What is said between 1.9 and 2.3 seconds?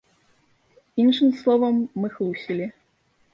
мы